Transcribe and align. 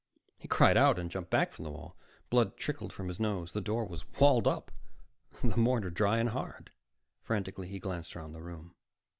He 0.39 0.47
cried 0.47 0.77
out 0.77 0.97
and 0.97 1.11
jumped 1.11 1.29
back 1.29 1.53
from 1.53 1.63
the 1.63 1.69
wall. 1.69 1.95
Blood 2.31 2.57
trickled 2.57 2.91
from 2.91 3.07
his 3.07 3.19
nose. 3.19 3.51
The 3.51 3.61
door 3.61 3.85
was 3.85 4.03
walled 4.19 4.47
up, 4.47 4.71
the 5.43 5.55
mortar 5.57 5.91
dry 5.91 6.17
and 6.17 6.29
hard. 6.29 6.71
Frantically, 7.21 7.67
he 7.67 7.77
glanced 7.77 8.15
around 8.15 8.31
the 8.31 8.41
room. 8.41 8.73